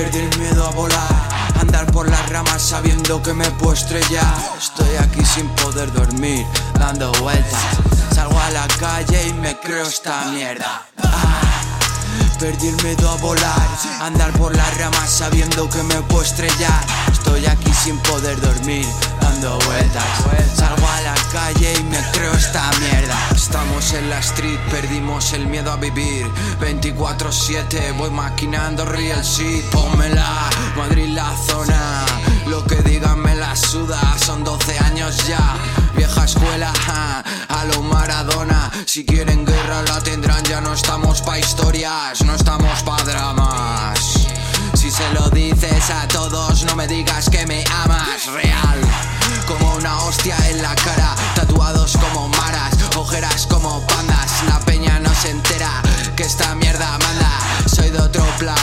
[0.00, 1.28] a volar
[1.60, 4.32] Andar por las ramas sabiendo que me puedo estrellar.
[4.56, 6.46] Estoy aquí sin poder dormir,
[6.78, 7.78] dando vueltas.
[8.14, 10.86] Salgo a la calle y me creo esta mierda.
[11.02, 11.40] Ah,
[12.38, 13.68] Perdí el miedo a volar
[14.00, 16.80] Andar por las ramas sabiendo que me puedo estrellar.
[17.10, 18.86] Estoy aquí sin poder dormir,
[19.20, 20.04] dando vueltas.
[20.54, 23.07] Salgo a la calle y me creo esta mierda
[23.98, 26.26] en la street, perdimos el miedo a vivir.
[26.60, 29.64] 24-7, voy maquinando real shit.
[29.66, 32.04] Pónmela, Madrid la zona.
[32.46, 35.56] Lo que digan me la suda, son 12 años ya
[35.96, 36.72] Vieja escuela,
[37.48, 38.70] a lo Maradona.
[38.86, 44.28] Si quieren guerra la tendrán, ya no estamos pa' historias No estamos pa' dramas.
[44.74, 48.26] Si se lo dices a todos, no me digas que me amas.
[48.26, 48.80] Real,
[49.46, 51.57] como una hostia en la cara Tatuados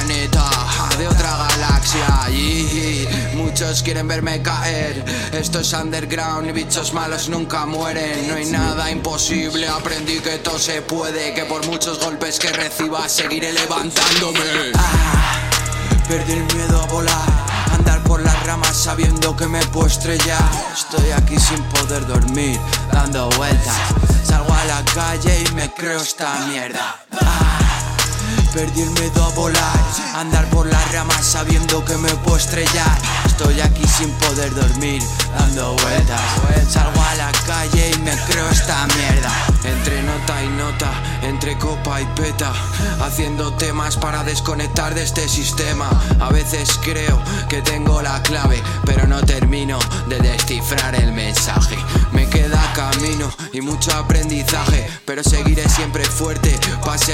[0.05, 0.49] planeta,
[0.97, 2.29] de otra galaxia.
[2.29, 5.03] Y muchos quieren verme caer.
[5.31, 8.27] Esto es underground y bichos malos nunca mueren.
[8.27, 11.33] No hay nada imposible, aprendí que todo se puede.
[11.33, 14.71] Que por muchos golpes que reciba seguiré levantándome.
[14.75, 15.39] Ah,
[16.07, 17.45] Perdí el miedo a volar.
[17.73, 22.59] Andar por las ramas sabiendo que me puedo estrellar Estoy aquí sin poder dormir,
[22.91, 23.75] dando vueltas.
[24.23, 27.04] Salgo a la calle y me creo esta mierda
[28.55, 29.79] Perdí el miedo a volar.
[30.15, 32.97] Andar por las ramas sabiendo que me puedo estrellar.
[33.25, 35.03] Estoy aquí sin poder dormir,
[35.37, 36.21] dando vueltas.
[36.69, 39.29] Salgo a la calle y me creo esta mierda.
[39.65, 42.53] Entre nota y nota, entre copa y peta.
[43.01, 45.89] Haciendo temas para desconectar de este sistema.
[46.21, 49.77] A veces creo que tengo la clave Pero no termino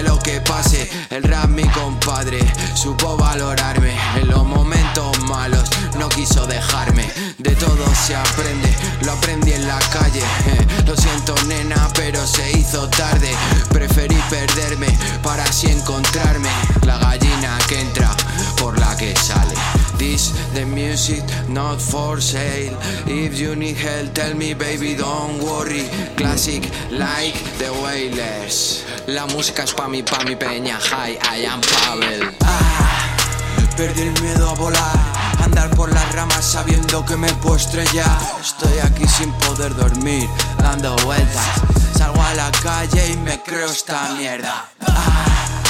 [0.04, 0.90] lo que pase.
[1.10, 2.40] El rap mi compadre,
[2.74, 3.96] supo valorarme.
[4.16, 7.12] En los momentos malos no quiso dejarme.
[7.38, 10.24] De todo se aprende, lo aprendí en la calle.
[10.86, 13.34] Lo siento nena pero se hizo tarde.
[13.70, 14.88] Preferí perderme
[15.24, 16.50] para así encontrarme.
[16.86, 18.16] La gallina que entra
[18.58, 19.71] por la que sale
[20.02, 22.76] This the music not for sale.
[23.06, 25.86] If you need help tell me baby don't worry.
[26.18, 28.84] Classic like the Wailers.
[29.06, 30.80] La música es pa' mi, pa' mi peña.
[30.90, 32.34] Hi, I am Pavel.
[33.78, 34.98] Perdí el miedo a volar
[35.44, 38.18] Andar por las ramas sabiendo que me puedo estrellar.
[38.42, 41.62] Estoy aquí sin poder dormir, dando vueltas.
[41.96, 44.66] Salgo a la calle y me creo esta mierda.
[44.82, 45.61] Ah,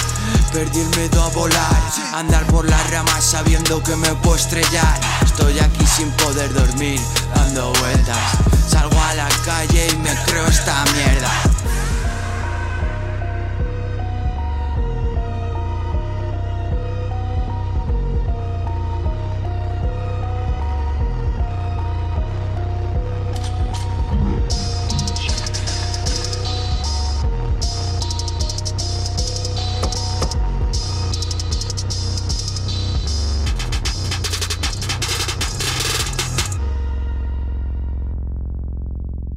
[0.52, 1.82] Perdí el miedo a volar.
[2.14, 5.00] Andar por las ramas sabiendo que me puedo estrellar.
[5.24, 7.00] Estoy aquí sin poder dormir,
[7.34, 8.18] dando vueltas.
[8.68, 11.51] Salgo a la calle y me creo esta mierda